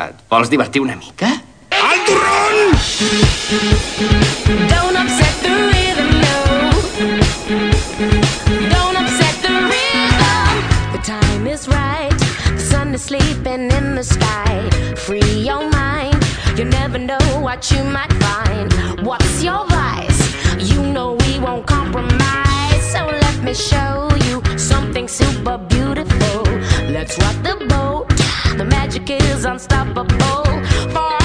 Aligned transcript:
Et 0.00 0.14
vols 0.30 0.48
divertir 0.48 0.80
una 0.80 0.96
mica? 0.96 1.28
Al 1.70 1.98
turrón! 2.06 2.54
Don't 4.70 4.96
upset 4.96 5.34
the 5.42 5.52
rhythm, 5.70 6.10
no. 6.24 6.36
Don't 8.70 8.96
upset 8.96 9.36
the 9.42 9.52
rhythm. 9.68 10.56
The 10.92 11.02
time 11.04 11.46
is 11.46 11.68
right. 11.68 12.18
The 12.56 12.64
sun 12.70 12.94
is 12.94 13.02
sleeping 13.02 13.70
in 13.70 13.94
the 13.94 14.02
sky. 14.02 14.70
Free 14.96 15.44
your 15.48 15.68
mind. 15.68 16.24
You 16.56 16.64
never 16.64 16.98
know 16.98 17.26
what 17.42 17.70
you 17.70 17.84
might 17.84 18.12
find. 18.24 18.72
What's 19.04 19.42
your 19.42 19.66
vice? 19.66 20.22
You 20.58 20.82
know 20.82 21.18
we 21.26 21.38
won't 21.40 21.66
compromise. 21.66 22.82
So 22.90 23.04
let 23.04 23.42
me 23.42 23.52
show 23.52 24.08
you 24.26 24.40
something 24.56 25.08
super 25.08 25.58
beautiful. 25.58 26.44
Let's 26.88 27.18
rock. 27.18 27.36
The 27.42 27.59
magic 28.90 29.22
is 29.22 29.44
unstoppable. 29.44 30.44
For 30.92 31.19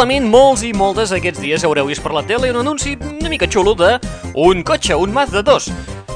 Probablement 0.00 0.30
molts 0.32 0.62
i 0.64 0.70
moltes 0.72 1.10
aquests 1.12 1.42
dies 1.44 1.64
haureu 1.66 1.84
vist 1.90 2.00
per 2.00 2.14
la 2.16 2.22
tele 2.24 2.48
un 2.48 2.56
anunci 2.56 2.94
una 3.04 3.28
mica 3.28 3.44
xulo 3.44 3.74
de 3.76 3.90
un 4.32 4.62
cotxe, 4.64 4.94
un 4.96 5.12
Mazda 5.12 5.42
2. 5.44 5.66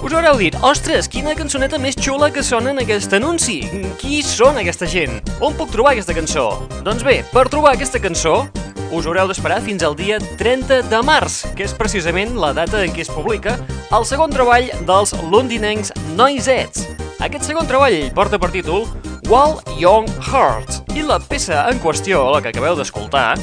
Us 0.01 0.15
haureu 0.17 0.39
dit, 0.41 0.55
ostres, 0.65 1.05
quina 1.05 1.35
cançoneta 1.37 1.77
més 1.77 1.99
xula 2.01 2.31
que 2.33 2.41
sona 2.41 2.73
en 2.73 2.81
aquest 2.81 3.13
anunci. 3.13 3.59
Qui 4.01 4.23
són 4.25 4.57
aquesta 4.57 4.89
gent? 4.89 5.21
On 5.45 5.53
puc 5.53 5.69
trobar 5.69 5.93
aquesta 5.93 6.17
cançó? 6.17 6.47
Doncs 6.87 7.05
bé, 7.05 7.19
per 7.29 7.45
trobar 7.53 7.75
aquesta 7.77 8.01
cançó 8.01 8.47
us 8.89 9.05
haureu 9.05 9.29
d'esperar 9.29 9.61
fins 9.67 9.85
al 9.85 9.99
dia 9.99 10.17
30 10.41 10.87
de 10.89 11.01
març, 11.05 11.43
que 11.53 11.67
és 11.69 11.77
precisament 11.77 12.39
la 12.41 12.55
data 12.57 12.81
en 12.87 12.95
què 12.97 13.05
es 13.05 13.13
publica 13.13 13.59
el 13.93 14.09
segon 14.09 14.33
treball 14.33 14.71
dels 14.89 15.13
londinencs 15.29 15.93
Noisettes. 16.17 16.87
Aquest 17.21 17.45
segon 17.53 17.69
treball 17.69 18.01
porta 18.17 18.41
per 18.41 18.49
títol 18.57 18.89
Wild 19.29 19.77
Young 19.77 20.09
Hearts 20.25 20.81
i 20.97 21.05
la 21.05 21.21
peça 21.21 21.67
en 21.69 21.85
qüestió, 21.85 22.25
la 22.33 22.41
que 22.41 22.49
acabeu 22.49 22.81
d'escoltar, 22.81 23.35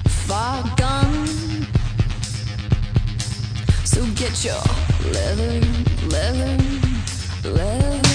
far 0.07 0.63
gone. 0.77 1.27
So 3.83 4.05
get 4.15 4.45
your 4.45 4.63
leather, 5.11 5.59
leather, 6.07 6.57
leather 7.43 8.10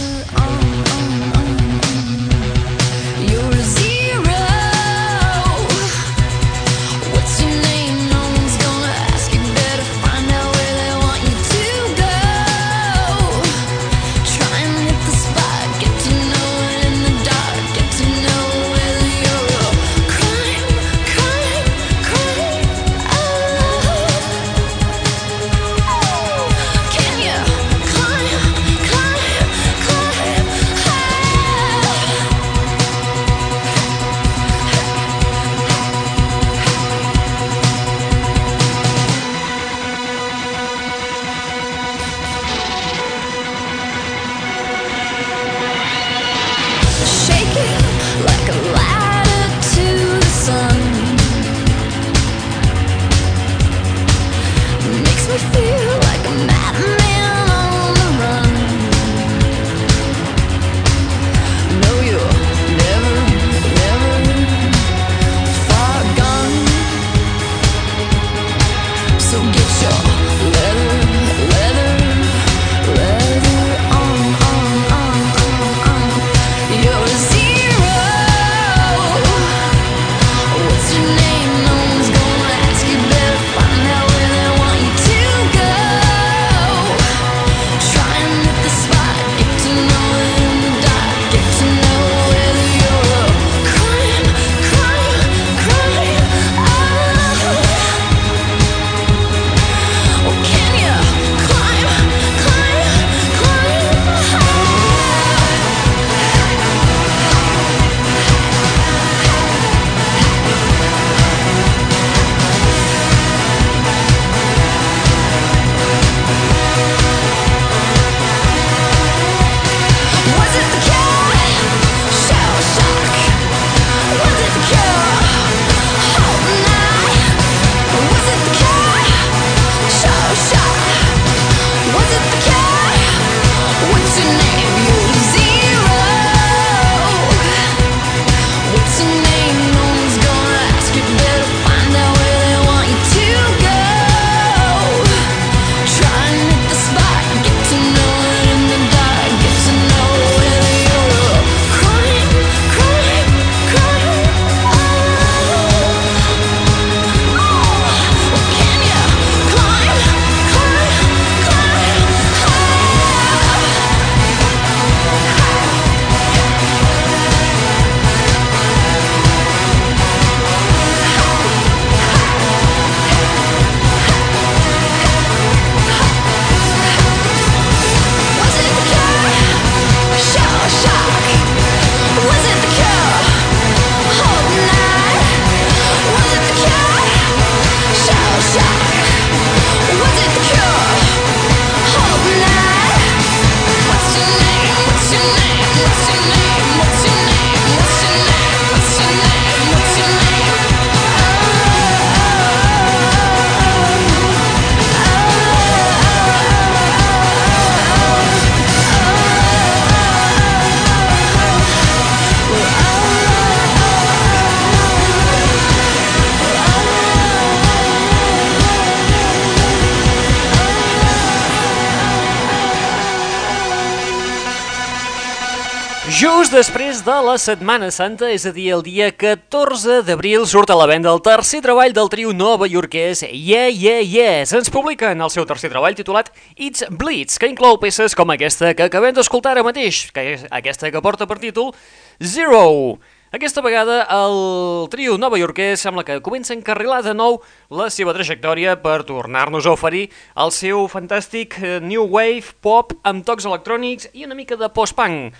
Just 226.46 226.54
després 226.54 226.98
de 227.02 227.14
la 227.26 227.32
Setmana 227.42 227.88
Santa, 227.90 228.28
és 228.30 228.44
a 228.46 228.52
dir, 228.54 228.68
el 228.76 228.82
dia 228.86 229.08
14 229.10 229.96
d'abril, 230.06 230.44
surt 230.46 230.70
a 230.70 230.76
la 230.78 230.84
venda 230.86 231.10
el 231.10 231.18
tercer 231.18 231.58
treball 231.64 231.90
del 231.90 232.06
trio 232.06 232.30
nova 232.30 232.68
iorquès 232.70 233.24
Yeah 233.24 233.66
Yeah 233.66 234.04
Yes. 234.06 234.52
Ens 234.54 234.70
publiquen 234.70 235.18
el 235.26 235.32
seu 235.34 235.42
tercer 235.42 235.72
treball 235.72 235.98
titulat 235.98 236.30
It's 236.54 236.86
Blitz, 236.86 237.40
que 237.42 237.50
inclou 237.50 237.80
peces 237.82 238.14
com 238.14 238.30
aquesta 238.30 238.70
que 238.78 238.86
acabem 238.86 239.18
d'escoltar 239.18 239.56
ara 239.56 239.66
mateix, 239.66 240.04
que 240.14 240.26
és 240.36 240.46
aquesta 240.54 240.92
que 240.94 241.02
porta 241.02 241.26
per 241.26 241.40
títol 241.42 241.74
Zero. 242.22 243.00
Aquesta 243.34 243.66
vegada 243.66 244.04
el 244.06 244.86
trio 244.94 245.18
nova 245.18 245.42
iorquès 245.42 245.82
sembla 245.82 246.06
que 246.06 246.22
comença 246.22 246.54
a 246.54 246.60
encarrilar 246.60 247.02
de 247.02 247.18
nou 247.18 247.40
la 247.74 247.90
seva 247.90 248.14
trajectòria 248.14 248.78
per 248.86 249.00
tornar-nos 249.02 249.66
a 249.66 249.74
oferir 249.74 250.06
el 250.38 250.54
seu 250.54 250.86
fantàstic 250.86 251.58
eh, 251.58 251.76
new 251.82 252.06
wave 252.06 252.54
pop 252.62 252.94
amb 253.02 253.26
tocs 253.26 253.50
electrònics 253.50 254.12
i 254.14 254.30
una 254.30 254.38
mica 254.38 254.54
de 254.54 254.70
post-punk. 254.70 255.34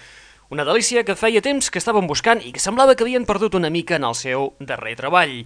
Una 0.49 0.63
delícia 0.63 1.03
que 1.03 1.17
feia 1.19 1.41
temps 1.43 1.73
que 1.75 1.81
estaven 1.83 2.07
buscant 2.07 2.39
i 2.39 2.53
que 2.55 2.63
semblava 2.63 2.95
que 2.95 3.03
havien 3.03 3.25
perdut 3.27 3.57
una 3.59 3.67
mica 3.67 3.97
en 3.99 4.05
el 4.07 4.15
seu 4.15 4.53
darrer 4.63 4.95
treball. 4.95 5.43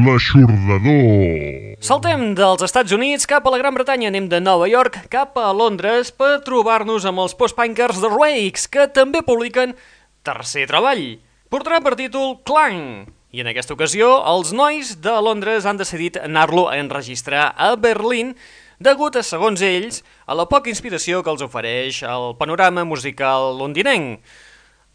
La 0.00 0.12
L'aixordador. 0.12 1.80
Saltem 1.80 2.34
dels 2.36 2.66
Estats 2.68 2.92
Units 2.92 3.24
cap 3.24 3.48
a 3.48 3.54
la 3.54 3.62
Gran 3.62 3.72
Bretanya, 3.76 4.12
anem 4.12 4.28
de 4.28 4.42
Nova 4.44 4.68
York 4.68 5.06
cap 5.08 5.40
a 5.40 5.48
Londres 5.56 6.12
per 6.12 6.44
trobar-nos 6.44 7.08
amb 7.08 7.24
els 7.24 7.32
post-punkers 7.32 8.04
The 8.04 8.12
Rakes, 8.12 8.68
que 8.68 8.88
també 8.92 9.24
publiquen 9.24 9.72
tercer 10.20 10.68
treball. 10.68 11.29
Portarà 11.50 11.80
per 11.82 11.96
títol 11.98 12.36
Clang, 12.46 13.08
i 13.34 13.40
en 13.42 13.48
aquesta 13.50 13.74
ocasió 13.74 14.06
els 14.30 14.52
nois 14.54 14.92
de 15.02 15.14
Londres 15.18 15.64
han 15.66 15.80
decidit 15.80 16.14
anar-lo 16.22 16.68
a 16.70 16.76
enregistrar 16.78 17.48
a 17.58 17.72
Berlín 17.74 18.36
degut 18.78 19.18
a, 19.18 19.24
segons 19.26 19.58
ells, 19.66 19.98
a 20.30 20.36
la 20.38 20.46
poca 20.46 20.70
inspiració 20.70 21.24
que 21.26 21.32
els 21.34 21.42
ofereix 21.42 22.04
el 22.06 22.36
panorama 22.38 22.86
musical 22.86 23.58
londinenc. 23.58 24.22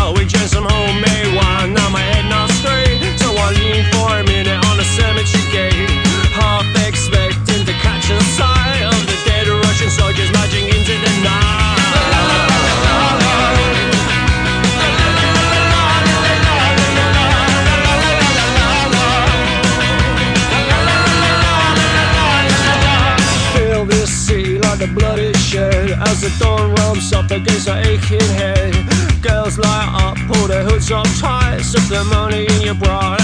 Tight 31.72 31.88
the 31.88 32.04
money 32.04 32.46
in 32.54 32.62
your 32.62 32.74
bra 32.74 33.15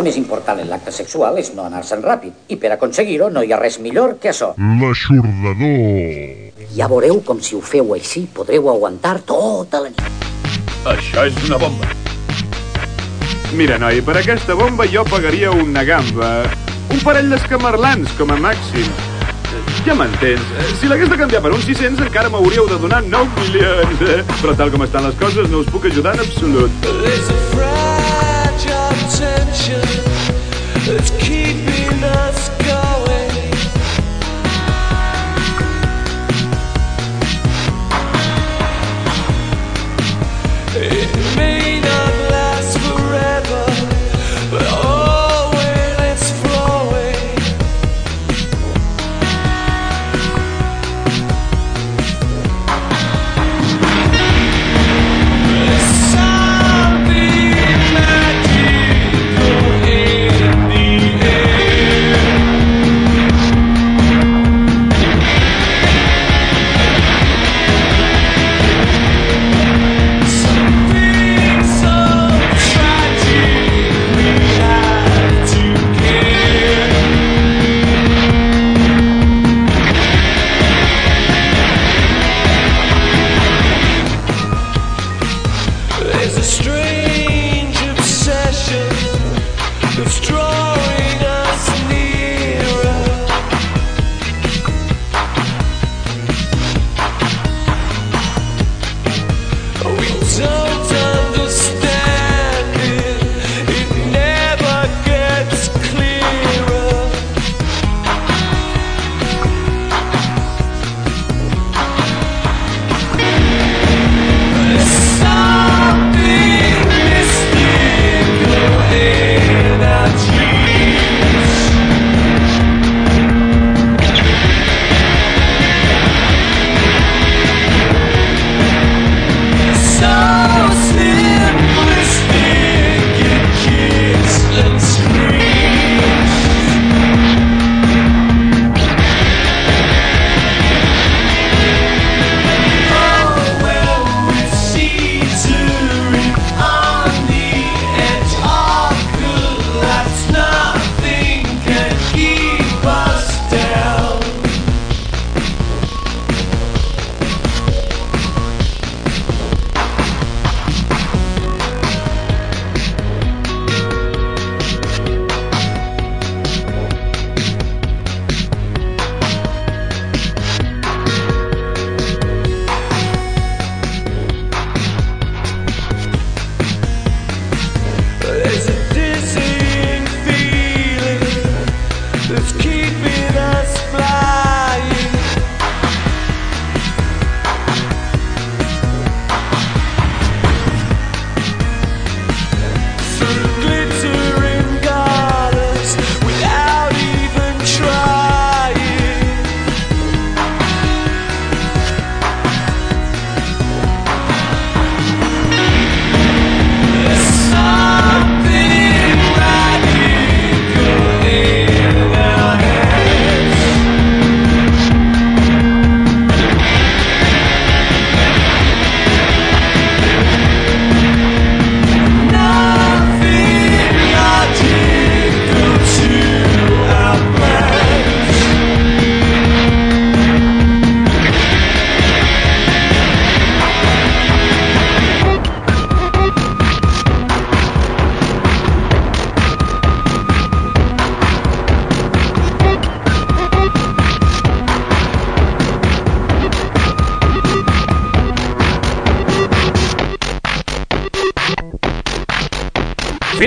cosa 0.00 0.08
més 0.08 0.16
important 0.16 0.60
en 0.62 0.70
l'acte 0.70 0.92
sexual 0.96 1.36
és 1.36 1.50
no 1.52 1.66
anar-se'n 1.66 2.00
ràpid, 2.00 2.32
i 2.48 2.56
per 2.56 2.70
aconseguir-ho 2.72 3.26
no 3.28 3.42
hi 3.44 3.50
ha 3.52 3.58
res 3.60 3.76
millor 3.84 4.14
que 4.22 4.30
això. 4.30 4.54
L'aixordador. 4.56 6.64
Ja 6.72 6.88
veureu 6.88 7.20
com 7.26 7.42
si 7.44 7.52
ho 7.56 7.60
feu 7.60 7.92
així 7.92 8.22
podreu 8.32 8.70
aguantar 8.72 9.18
tota 9.28 9.82
la 9.84 9.90
nit. 9.92 10.00
Això 10.88 11.26
és 11.28 11.36
una 11.44 11.58
bomba. 11.60 11.90
Mira, 13.52 13.76
noi, 13.82 14.00
per 14.00 14.16
aquesta 14.22 14.56
bomba 14.56 14.88
jo 14.88 15.04
pagaria 15.04 15.52
una 15.52 15.84
gamba. 15.84 16.48
Un 16.88 17.04
parell 17.04 17.28
d'escamarlans, 17.34 18.16
com 18.16 18.32
a 18.32 18.40
màxim. 18.40 18.88
Ja 19.84 19.92
m'entens. 19.98 20.56
Si 20.80 20.88
l'hagués 20.88 21.12
de 21.12 21.20
canviar 21.20 21.44
per 21.44 21.52
uns 21.52 21.68
600 21.68 22.08
encara 22.08 22.32
m'hauríeu 22.32 22.64
de 22.72 22.80
donar 22.80 23.04
9 23.04 23.44
milions? 23.44 24.00
Però 24.40 24.56
tal 24.56 24.72
com 24.72 24.88
estan 24.88 25.04
les 25.10 25.20
coses 25.20 25.52
no 25.52 25.60
us 25.60 25.68
puc 25.68 25.92
ajudar 25.92 26.16
en 26.16 26.24
absolut. 26.24 27.89
That's 30.90 31.10
keeping 31.22 32.02
us 32.02 32.59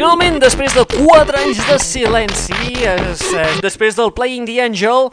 Finalment, 0.03 0.35
després 0.43 0.73
de 0.75 0.81
4 0.83 1.37
anys 1.39 1.59
de 1.63 1.75
silenci, 1.79 2.73
es, 2.91 3.21
es, 3.23 3.61
després 3.63 3.95
del 3.95 4.09
Playing 4.11 4.43
the 4.49 4.57
Angel, 4.59 5.05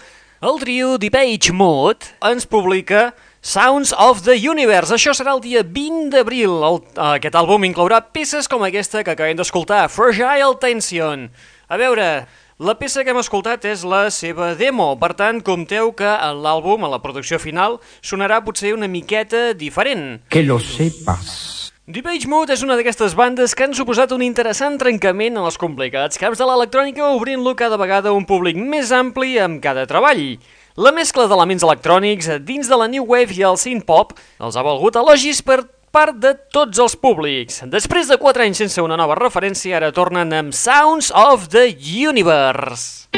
el 0.43 0.59
trio 0.59 0.97
Deepage 0.99 1.53
Mode 1.55 2.09
ens 2.27 2.43
publica 2.43 3.13
Sounds 3.39 3.93
of 3.95 4.25
the 4.27 4.35
Universe. 4.35 4.91
Això 4.91 5.15
serà 5.15 5.37
el 5.37 5.45
dia 5.45 5.63
20 5.63 6.11
d'abril. 6.17 6.57
Aquest 6.99 7.39
àlbum 7.39 7.69
inclourà 7.69 8.01
peces 8.03 8.51
com 8.51 8.67
aquesta 8.67 9.05
que 9.07 9.15
acabem 9.15 9.39
d'escoltar, 9.39 9.85
Fragile 9.95 10.59
Tension. 10.59 11.29
A 11.71 11.79
veure, 11.79 12.11
la 12.59 12.75
peça 12.83 13.07
que 13.07 13.15
hem 13.15 13.23
escoltat 13.23 13.71
és 13.71 13.87
la 13.87 14.09
seva 14.11 14.57
demo, 14.59 14.97
per 14.99 15.13
tant, 15.15 15.39
compteu 15.39 15.95
que 15.95 16.19
l'àlbum, 16.43 16.83
a 16.83 16.91
la 16.97 16.99
producció 16.99 17.39
final, 17.39 17.79
sonarà 18.03 18.43
potser 18.43 18.75
una 18.75 18.91
miqueta 18.91 19.53
diferent. 19.55 20.25
Que 20.35 20.43
lo 20.43 20.59
sepas. 20.59 21.60
Deepage 21.91 22.29
Mode 22.31 22.55
és 22.55 22.61
una 22.63 22.77
d'aquestes 22.79 23.17
bandes 23.19 23.51
que 23.57 23.65
han 23.67 23.73
suposat 23.75 24.13
un 24.15 24.23
interessant 24.23 24.77
trencament 24.79 25.35
en 25.35 25.47
els 25.49 25.57
complicats 25.59 26.21
camps 26.23 26.39
de 26.39 26.47
l'electrònica 26.47 27.09
obrint-lo 27.17 27.57
cada 27.59 27.75
vegada 27.81 28.13
un 28.15 28.23
públic 28.29 28.55
més 28.55 28.93
ampli 28.95 29.41
amb 29.43 29.59
cada 29.65 29.89
treball. 29.91 30.37
La 30.79 30.93
mescla 30.95 31.27
d'elements 31.27 31.67
electrònics 31.67 32.31
dins 32.47 32.71
de 32.71 32.79
la 32.79 32.87
New 32.93 33.09
Wave 33.11 33.35
i 33.35 33.43
el 33.49 33.59
synth 33.59 33.89
pop 33.89 34.15
els 34.39 34.55
ha 34.55 34.63
valgut 34.63 35.01
elogis 35.03 35.43
per 35.43 35.65
part 35.91 36.15
de 36.15 36.37
tots 36.55 36.79
els 36.79 36.95
públics. 36.95 37.65
Després 37.67 38.07
de 38.07 38.21
4 38.23 38.47
anys 38.47 38.63
sense 38.63 38.87
una 38.87 39.01
nova 39.01 39.19
referència, 39.19 39.81
ara 39.81 39.91
tornen 39.91 40.31
amb 40.31 40.55
Sounds 40.55 41.11
of 41.11 41.51
the 41.51 41.75
Universe. 42.07 43.11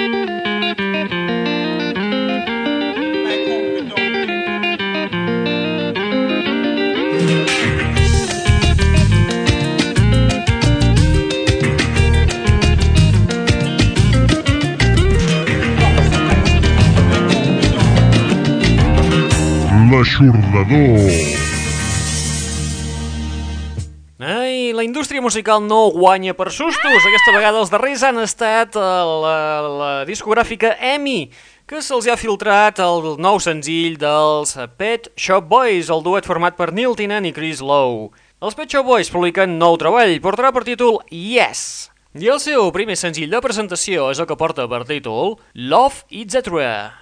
L'aixordador. 20.62 21.42
Ai, 24.22 24.72
la 24.72 24.84
indústria 24.84 25.20
musical 25.20 25.62
no 25.66 25.90
guanya 25.90 26.34
per 26.34 26.52
sustos. 26.54 27.02
Aquesta 27.02 27.34
vegada 27.34 27.58
els 27.58 27.72
darrers 27.72 28.04
han 28.06 28.20
estat 28.22 28.76
a 28.78 28.92
la, 29.02 29.38
la 29.66 29.90
discogràfica 30.06 30.76
EMI, 30.78 31.32
que 31.66 31.82
se'ls 31.82 32.06
ha 32.06 32.18
filtrat 32.20 32.78
el 32.78 33.16
nou 33.18 33.40
senzill 33.42 33.98
dels 33.98 34.54
Pet 34.78 35.10
Shop 35.18 35.48
Boys, 35.50 35.90
el 35.90 36.06
duet 36.06 36.28
format 36.28 36.54
per 36.54 36.70
Neil 36.70 36.94
Tennant 36.94 37.26
i 37.26 37.34
Chris 37.34 37.58
Lowe. 37.58 38.12
Els 38.42 38.54
Pet 38.54 38.70
Shop 38.70 38.86
Boys 38.86 39.10
publiquen 39.10 39.58
nou 39.58 39.74
treball, 39.80 40.14
portarà 40.22 40.54
per 40.54 40.62
títol 40.68 41.02
Yes. 41.10 41.90
I 42.14 42.28
el 42.28 42.38
seu 42.44 42.68
primer 42.70 42.94
senzill 43.00 43.32
de 43.32 43.40
presentació 43.42 44.10
és 44.12 44.20
el 44.20 44.28
que 44.28 44.38
porta 44.38 44.68
per 44.68 44.84
títol 44.86 45.38
Love 45.56 46.04
Etc. 46.12 46.52
Oh, 46.52 47.01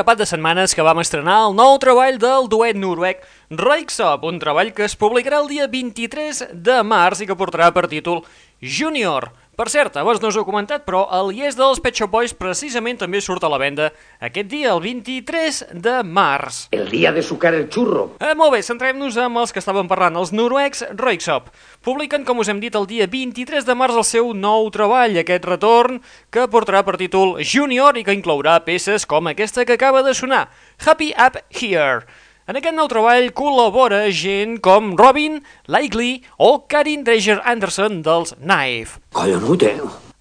Grapat 0.00 0.16
de 0.16 0.24
setmanes 0.24 0.72
que 0.72 0.84
vam 0.86 0.96
estrenar 1.02 1.34
el 1.44 1.54
nou 1.58 1.74
treball 1.76 2.16
del 2.16 2.46
duet 2.48 2.78
noruec 2.80 3.20
Røyksopp, 3.52 4.22
un 4.24 4.38
treball 4.40 4.70
que 4.72 4.86
es 4.86 4.94
publicarà 4.96 5.42
el 5.42 5.50
dia 5.50 5.66
23 5.68 6.40
de 6.56 6.78
març 6.88 7.20
i 7.20 7.28
que 7.28 7.36
portarà 7.36 7.68
per 7.68 7.84
títol 7.92 8.22
Junior. 8.64 9.28
Per 9.60 9.66
cert, 9.68 9.92
abans 10.00 10.22
no 10.22 10.30
us 10.30 10.36
ho 10.38 10.40
he 10.40 10.46
comentat, 10.48 10.86
però 10.86 11.02
el 11.12 11.34
Yes 11.36 11.58
dels 11.58 11.82
Pet 11.84 11.98
Shop 11.98 12.08
Boys 12.08 12.32
precisament 12.32 12.96
també 13.02 13.20
surt 13.20 13.44
a 13.44 13.50
la 13.52 13.58
venda 13.60 13.90
aquest 14.24 14.46
dia, 14.48 14.70
el 14.72 14.80
23 14.80 15.58
de 15.84 15.98
març. 16.00 16.62
El 16.72 16.88
día 16.88 17.12
de 17.12 17.20
sucar 17.20 17.52
el 17.52 17.66
churro. 17.68 18.06
Eh, 18.24 18.32
molt 18.40 18.54
bé, 18.54 18.62
centrem-nos 18.64 19.18
amb 19.20 19.42
els 19.42 19.52
que 19.52 19.60
estàvem 19.60 19.90
parlant, 19.90 20.16
els 20.16 20.32
noruecs 20.32 20.86
Røyksopp. 20.96 21.52
Publiquen, 21.84 22.24
com 22.24 22.40
us 22.40 22.48
hem 22.48 22.64
dit, 22.64 22.72
el 22.72 22.88
dia 22.88 23.04
23 23.04 23.68
de 23.68 23.76
març 23.76 24.00
el 24.00 24.08
seu 24.08 24.32
nou 24.32 24.72
treball, 24.72 25.20
aquest 25.20 25.44
retorn 25.44 26.00
que 26.32 26.48
portarà 26.48 26.80
per 26.80 26.96
títol 26.96 27.36
Junior 27.44 28.00
i 28.00 28.06
que 28.08 28.16
inclourà 28.16 28.62
peces 28.64 29.04
com 29.04 29.28
aquesta 29.28 29.68
que 29.68 29.76
acaba 29.76 30.00
de 30.00 30.16
sonar, 30.16 30.46
Happy 30.86 31.12
Up 31.20 31.36
Here. 31.52 32.08
En 32.50 32.56
aquest 32.58 32.74
nou 32.74 32.88
treball 32.90 33.28
col·labora 33.30 34.00
gent 34.10 34.56
com 34.58 34.96
Robin, 34.98 35.36
Likely 35.70 36.24
o 36.42 36.64
Karin 36.66 37.04
Dreger 37.06 37.36
Anderson 37.46 38.00
dels 38.02 38.32
Knife. 38.40 38.98
Collonut, 39.14 39.62
eh? 39.68 39.76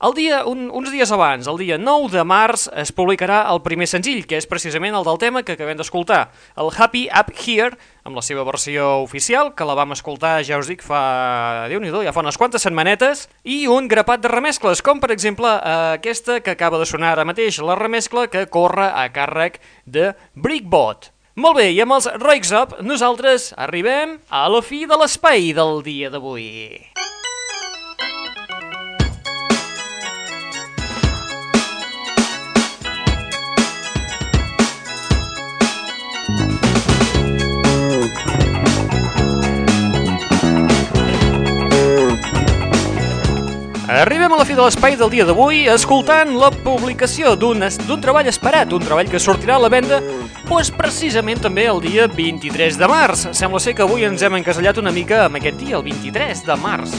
El 0.06 0.14
dia, 0.14 0.44
un, 0.46 0.68
uns 0.70 0.92
dies 0.94 1.10
abans, 1.10 1.50
el 1.50 1.58
dia 1.58 1.80
9 1.82 2.14
de 2.14 2.22
març, 2.30 2.68
es 2.78 2.94
publicarà 2.94 3.40
el 3.50 3.64
primer 3.66 3.90
senzill, 3.90 4.22
que 4.30 4.38
és 4.38 4.46
precisament 4.46 4.94
el 4.94 5.10
del 5.10 5.18
tema 5.18 5.42
que 5.42 5.58
acabem 5.58 5.82
d'escoltar, 5.82 6.22
el 6.62 6.70
Happy 6.70 7.08
Up 7.10 7.34
Here, 7.34 7.74
amb 8.06 8.22
la 8.22 8.28
seva 8.30 8.46
versió 8.46 9.02
oficial, 9.02 9.56
que 9.58 9.66
la 9.66 9.80
vam 9.82 9.98
escoltar, 9.98 10.38
ja 10.46 10.62
us 10.62 10.70
dic, 10.70 10.86
fa... 10.86 11.66
déu 11.74 11.82
nhi 11.82 11.90
ja 11.90 12.14
fa 12.14 12.22
unes 12.22 12.38
quantes 12.38 12.62
setmanetes, 12.62 13.26
i 13.42 13.64
un 13.66 13.90
grapat 13.90 14.22
de 14.22 14.30
remescles, 14.38 14.86
com 14.86 15.02
per 15.02 15.16
exemple 15.18 15.50
eh, 15.50 15.78
aquesta 15.98 16.44
que 16.46 16.54
acaba 16.54 16.78
de 16.78 16.86
sonar 16.86 17.16
ara 17.18 17.26
mateix, 17.26 17.58
la 17.58 17.74
remescla 17.74 18.30
que 18.30 18.46
corre 18.46 18.92
a 18.94 19.10
càrrec 19.10 19.58
de 19.90 20.14
Brickbot. 20.38 21.16
Molt 21.40 21.56
bé, 21.56 21.70
i 21.72 21.78
amb 21.80 21.96
els 21.96 22.08
Roiks 22.20 22.50
Up, 22.52 22.74
nosaltres 22.84 23.54
arribem 23.56 24.18
a 24.28 24.42
la 24.52 24.60
fi 24.60 24.82
de 24.90 24.98
l'espai 25.00 25.54
del 25.56 25.78
dia 25.86 26.10
d'avui. 26.12 26.50
Arribem 44.00 44.32
a 44.32 44.38
la 44.40 44.46
fi 44.48 44.56
de 44.56 44.64
l'espai 44.64 44.94
del 44.96 45.10
dia 45.12 45.26
d'avui 45.28 45.66
escoltant 45.68 46.30
la 46.40 46.48
publicació 46.54 47.34
d'un 47.36 47.60
treball 48.00 48.30
esperat, 48.32 48.72
un 48.72 48.86
treball 48.86 49.10
que 49.12 49.20
sortirà 49.20 49.58
a 49.58 49.64
la 49.66 49.68
venda 49.74 49.98
doncs 50.48 50.70
precisament 50.72 51.42
també 51.44 51.66
el 51.68 51.82
dia 51.84 52.06
23 52.08 52.78
de 52.80 52.88
març. 52.88 53.26
Sembla 53.36 53.60
ser 53.60 53.74
que 53.76 53.84
avui 53.84 54.06
ens 54.08 54.24
hem 54.24 54.38
encasellat 54.40 54.80
una 54.80 54.94
mica 54.96 55.26
amb 55.26 55.36
aquest 55.42 55.60
dia, 55.60 55.76
el 55.76 55.84
23 55.84 56.46
de 56.48 56.58
març. 56.62 56.96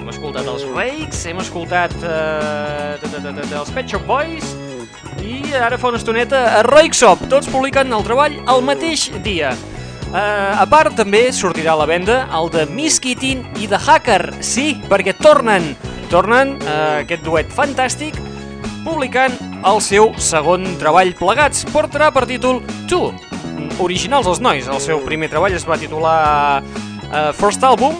Hem 0.00 0.10
escoltat 0.10 0.50
els 0.50 0.66
Rakes, 0.72 1.22
hem 1.30 1.44
escoltat 1.44 1.94
eh, 2.02 3.54
els 3.60 3.70
Pet 3.70 3.94
Shop 3.94 4.10
Boys 4.10 4.50
i 5.22 5.54
ara 5.54 5.78
fa 5.78 5.92
una 5.94 6.02
estoneta 6.02 6.42
a 6.58 6.66
Røyksopp. 6.66 7.28
Tots 7.30 7.52
publiquen 7.54 7.94
el 7.94 8.02
treball 8.02 8.34
el 8.42 8.66
mateix 8.66 9.12
dia. 9.22 9.54
Uh, 10.10 10.58
a 10.60 10.66
part, 10.68 10.92
també 10.98 11.28
sortirà 11.32 11.72
a 11.72 11.84
la 11.84 11.86
venda 11.88 12.24
el 12.34 12.50
de 12.52 12.66
Miss 12.68 12.98
Kittin 13.00 13.46
i 13.62 13.70
The 13.70 13.78
Hacker. 13.78 14.42
Sí, 14.44 14.74
perquè 14.90 15.14
tornen, 15.16 15.70
tornen 16.12 16.58
uh, 16.60 17.00
aquest 17.00 17.24
duet 17.24 17.50
fantàstic 17.52 18.18
publicant 18.84 19.34
el 19.64 19.80
seu 19.80 20.10
segon 20.20 20.66
treball 20.80 21.14
plegats. 21.16 21.64
Portarà 21.72 22.10
per 22.12 22.26
títol 22.28 22.60
Tu. 22.90 23.00
originals 23.80 24.26
els 24.28 24.40
nois. 24.42 24.66
El 24.68 24.80
seu 24.82 25.00
primer 25.06 25.30
treball 25.32 25.54
es 25.56 25.64
va 25.68 25.78
titular 25.80 26.62
uh, 26.62 27.30
First 27.38 27.64
Album 27.64 27.96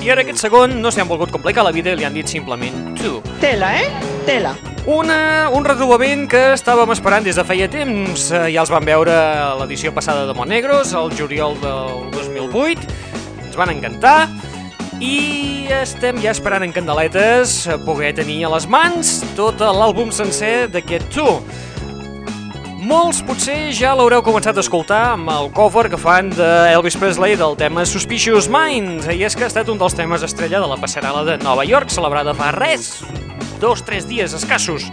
i 0.00 0.08
ara 0.08 0.24
aquest 0.24 0.40
segon 0.40 0.78
no 0.80 0.90
s'hi 0.90 1.02
han 1.02 1.08
volgut 1.10 1.30
complicar 1.30 1.62
la 1.66 1.72
vida 1.76 1.92
i 1.92 1.98
li 2.00 2.06
han 2.08 2.16
dit 2.16 2.26
simplement 2.26 2.94
Two. 2.98 3.20
Tela, 3.40 3.74
eh? 3.76 3.88
Tela. 4.26 4.54
Una, 4.88 5.50
un 5.52 5.66
retrobament 5.68 6.24
que 6.32 6.40
estàvem 6.54 6.90
esperant 6.94 7.24
des 7.24 7.36
de 7.36 7.44
feia 7.44 7.68
temps. 7.70 8.30
Eh, 8.32 8.46
Ja 8.54 8.64
els 8.64 8.72
vam 8.72 8.86
veure 8.88 9.12
a 9.12 9.52
l'edició 9.60 9.92
passada 9.92 10.24
de 10.26 10.34
Monegros, 10.34 10.94
el 10.96 11.12
juliol 11.18 11.58
del 11.60 12.08
2008. 12.16 12.88
Ens 13.44 13.60
van 13.60 13.74
encantar. 13.76 14.30
I 15.00 15.64
estem 15.72 16.18
ja 16.20 16.34
esperant 16.34 16.60
en 16.60 16.74
candeletes 16.76 17.62
poder 17.86 18.10
tenir 18.18 18.42
a 18.44 18.50
les 18.52 18.66
mans 18.68 19.14
tot 19.32 19.62
l'àlbum 19.64 20.10
sencer 20.12 20.66
d'aquest 20.68 21.06
Two. 21.14 21.38
Molts 22.84 23.22
potser 23.24 23.70
ja 23.72 23.94
l'haureu 23.96 24.20
començat 24.20 24.60
a 24.60 24.60
escoltar 24.60 25.00
amb 25.14 25.32
el 25.32 25.48
cover 25.56 25.86
que 25.88 26.00
fan 26.00 26.28
d'Elvis 26.34 26.98
Presley 27.00 27.38
del 27.40 27.56
tema 27.56 27.86
Suspicious 27.88 28.50
Minds, 28.52 29.08
i 29.08 29.24
és 29.24 29.36
que 29.36 29.48
ha 29.48 29.48
estat 29.48 29.72
un 29.72 29.80
dels 29.80 29.96
temes 29.96 30.26
estrella 30.26 30.60
de 30.60 30.68
la 30.68 30.76
passarel·la 30.80 31.24
de 31.30 31.40
Nova 31.46 31.64
York, 31.64 31.88
celebrada 31.88 32.36
fa 32.36 32.52
res, 32.56 32.98
dos, 33.62 33.80
tres 33.88 34.04
dies 34.10 34.36
escassos. 34.36 34.90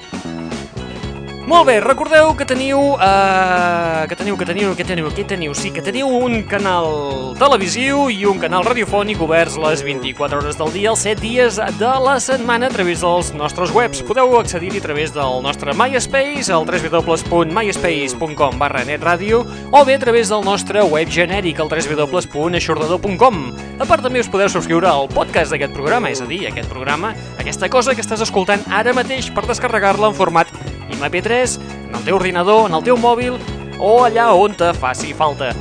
Molt 1.48 1.64
bé, 1.64 1.78
recordeu 1.80 2.34
que 2.36 2.44
teniu, 2.44 2.76
uh, 3.00 4.04
que 4.10 4.18
teniu, 4.20 4.36
que 4.36 4.44
teniu, 4.44 4.76
que 4.76 4.84
teniu, 4.84 5.08
que 5.16 5.24
teniu, 5.24 5.54
sí, 5.56 5.72
que 5.72 5.80
teniu 5.80 6.10
un 6.12 6.44
canal 6.44 7.32
televisiu 7.40 8.10
i 8.12 8.26
un 8.28 8.36
canal 8.42 8.66
radiofònic 8.68 9.22
oberts 9.24 9.56
les 9.64 9.80
24 9.88 10.42
hores 10.42 10.60
del 10.60 10.74
dia, 10.76 10.90
els 10.92 11.00
7 11.08 11.22
dies 11.24 11.56
de 11.80 11.94
la 12.04 12.20
setmana 12.20 12.68
a 12.68 12.70
través 12.76 13.00
dels 13.00 13.32
nostres 13.32 13.72
webs. 13.72 14.04
Podeu 14.04 14.36
accedir-hi 14.42 14.84
a 14.84 14.86
través 14.90 15.16
del 15.16 15.40
nostre 15.40 15.72
MySpace, 15.72 16.52
al 16.52 16.68
www.myspace.com 16.68 18.60
barra 18.60 18.84
netradio, 18.84 19.48
o 19.72 19.86
bé 19.88 19.96
a 19.96 20.04
través 20.04 20.28
del 20.28 20.44
nostre 20.44 20.84
web 20.84 21.08
genèric, 21.08 21.64
al 21.64 21.72
www.aixordador.com. 21.72 23.56
A 23.80 23.88
part 23.88 24.04
també 24.04 24.20
us 24.20 24.28
podeu 24.28 24.52
subscriure 24.52 24.92
al 24.92 25.08
podcast 25.16 25.56
d'aquest 25.56 25.72
programa, 25.72 26.12
és 26.12 26.20
a 26.20 26.28
dir, 26.28 26.44
aquest 26.52 26.68
programa, 26.68 27.16
aquesta 27.40 27.72
cosa 27.72 27.96
que 27.96 28.04
estàs 28.04 28.20
escoltant 28.28 28.60
ara 28.68 28.92
mateix 28.92 29.32
per 29.32 29.48
descarregar-la 29.48 30.12
en 30.12 30.18
format 30.18 30.52
MP3 30.96 31.58
en 31.90 31.96
el 31.96 32.06
teu 32.06 32.20
ordinador, 32.20 32.68
en 32.70 32.78
el 32.78 32.86
teu 32.86 32.98
mòbil 33.00 33.40
o 33.80 33.98
allà 34.06 34.32
on 34.34 34.56
te 34.58 34.72
faci 34.78 35.14
falta. 35.14 35.52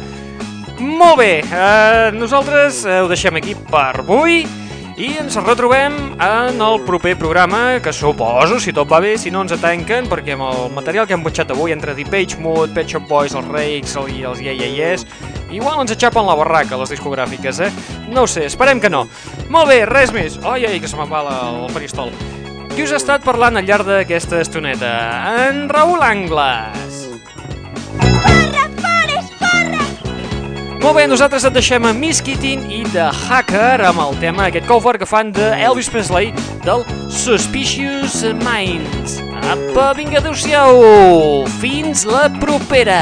Molt 0.79 1.19
bé, 1.19 1.33
eh, 1.41 2.13
nosaltres 2.13 2.85
eh, 2.85 3.01
ho 3.01 3.09
deixem 3.09 3.37
aquí 3.39 3.55
per 3.71 4.03
avui 4.03 4.45
i 4.97 5.11
ens 5.21 5.35
retrobem 5.37 5.95
en 6.21 6.61
el 6.65 6.79
proper 6.87 7.15
programa, 7.21 7.79
que 7.85 7.93
suposo, 7.93 8.57
si 8.61 8.73
tot 8.73 8.89
va 8.89 9.01
bé, 9.05 9.17
si 9.21 9.31
no 9.33 9.43
ens 9.45 9.53
atenquen, 9.53 10.09
perquè 10.09 10.33
amb 10.37 10.47
el 10.49 10.71
material 10.73 11.09
que 11.09 11.13
hem 11.17 11.25
punxat 11.25 11.53
avui 11.53 11.75
entre 11.75 11.93
The 11.97 12.07
Page 12.09 12.41
Mood, 12.41 12.73
Pet 12.77 12.89
Shop 12.89 13.05
Boys, 13.09 13.37
els 13.37 13.49
Rakes 13.53 13.97
i 14.09 14.25
els 14.25 14.41
Yeah 14.41 14.57
Yeah 14.57 14.73
Yes, 14.73 15.05
igual 15.53 15.83
ens 15.85 15.93
aixapen 15.93 16.25
la 16.25 16.37
barraca, 16.37 16.81
les 16.81 16.97
discogràfiques, 16.97 17.61
eh? 17.61 17.71
No 18.09 18.25
sé, 18.25 18.47
esperem 18.49 18.81
que 18.81 18.93
no. 18.93 19.05
Molt 19.53 19.69
bé, 19.69 19.83
res 19.85 20.17
més. 20.17 20.41
Ai, 20.45 20.65
ai, 20.65 20.81
que 20.81 20.89
se 20.89 20.97
me'n 20.97 21.13
va 21.13 21.25
la, 21.29 21.39
el 21.67 21.73
faristol. 21.77 22.13
Qui 22.77 22.85
us 22.85 22.91
ha 22.93 22.99
estat 23.01 23.23
parlant 23.25 23.57
al 23.57 23.65
llarg 23.65 23.87
d'aquesta 23.89 24.43
estoneta? 24.45 24.91
En 25.47 25.63
Raül 25.73 26.03
Angles. 26.05 26.99
Corre, 27.97 28.67
Forrest, 28.83 29.33
corre! 29.41 29.87
Molt 30.83 30.99
bé, 30.99 31.07
nosaltres 31.09 31.47
et 31.49 31.57
deixem 31.57 31.89
amb 31.89 32.05
Miss 32.05 32.21
Keating 32.21 32.67
i 32.69 32.83
The 32.93 33.07
Hacker 33.09 33.81
amb 33.89 34.05
el 34.05 34.21
tema, 34.21 34.51
aquest 34.51 34.69
cover 34.69 34.99
que 35.01 35.09
fan 35.09 35.33
de 35.33 35.55
Elvis 35.57 35.89
Presley 35.89 36.35
del 36.69 36.85
Suspicious 37.09 38.21
Minds. 38.45 39.23
Apa, 39.41 39.95
vinga, 39.97 40.21
adeu-siau! 40.21 41.49
Fins 41.57 42.05
la 42.05 42.27
propera! 42.45 43.01